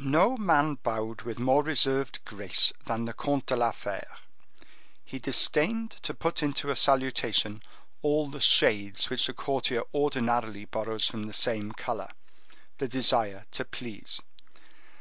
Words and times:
No 0.00 0.36
man 0.36 0.74
bowed 0.82 1.22
with 1.22 1.38
more 1.38 1.62
reserved 1.62 2.24
grace 2.24 2.72
than 2.86 3.04
the 3.04 3.12
Comte 3.12 3.46
de 3.46 3.54
la 3.54 3.70
Fere. 3.70 4.16
He 5.04 5.20
disdained 5.20 5.92
to 6.02 6.12
put 6.12 6.42
into 6.42 6.70
a 6.70 6.74
salutation 6.74 7.62
all 8.02 8.28
the 8.28 8.40
shades 8.40 9.10
which 9.10 9.28
a 9.28 9.32
courtier 9.32 9.82
ordinarily 9.94 10.64
borrows 10.64 11.06
from 11.06 11.26
the 11.28 11.32
same 11.32 11.70
color—the 11.70 12.88
desire 12.88 13.46
to 13.52 13.64
please. 13.64 14.20